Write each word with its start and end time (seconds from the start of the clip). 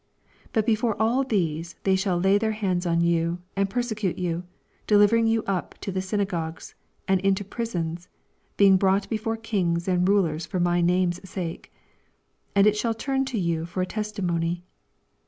12 0.53 0.53
But 0.53 0.65
before 0.65 0.99
all 0.99 1.23
these, 1.23 1.75
they 1.83 1.93
sh^l 1.95 2.23
lay 2.23 2.39
their 2.39 2.53
hands 2.53 2.87
on 2.87 3.01
you, 3.01 3.37
and 3.55 3.69
persecute 3.69 4.17
you, 4.17 4.45
delivering 4.87 5.27
you 5.27 5.43
up 5.43 5.77
to 5.81 5.91
the 5.91 5.99
syna 5.99 6.25
gogues, 6.27 6.73
and 7.07 7.21
into 7.21 7.43
prisons, 7.45 8.09
being 8.57 8.77
Drought 8.77 9.07
before 9.11 9.37
kings 9.37 9.87
and 9.87 10.09
rulers 10.09 10.47
for 10.47 10.59
my 10.59 10.81
nume^s 10.81 11.23
sake. 11.27 11.71
18 12.55 12.55
And 12.55 12.65
it 12.65 12.75
shall 12.75 12.95
turn 12.95 13.25
to 13.25 13.37
you 13.37 13.67
for 13.67 13.83
a 13.83 13.85
testimony. 13.85 14.63